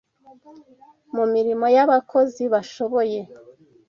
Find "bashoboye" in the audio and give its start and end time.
2.53-3.19